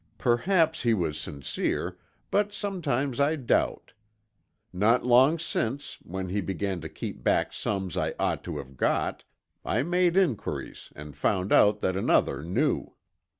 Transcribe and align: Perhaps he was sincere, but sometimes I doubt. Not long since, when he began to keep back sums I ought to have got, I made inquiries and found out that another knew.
Perhaps 0.17 0.81
he 0.81 0.95
was 0.95 1.19
sincere, 1.19 1.95
but 2.31 2.51
sometimes 2.51 3.19
I 3.19 3.35
doubt. 3.35 3.93
Not 4.73 5.05
long 5.05 5.37
since, 5.37 5.99
when 6.01 6.29
he 6.29 6.41
began 6.41 6.81
to 6.81 6.89
keep 6.89 7.23
back 7.23 7.53
sums 7.53 7.95
I 7.95 8.15
ought 8.19 8.43
to 8.45 8.57
have 8.57 8.77
got, 8.77 9.25
I 9.63 9.83
made 9.83 10.17
inquiries 10.17 10.91
and 10.95 11.15
found 11.15 11.53
out 11.53 11.81
that 11.81 11.95
another 11.95 12.41
knew. 12.43 12.95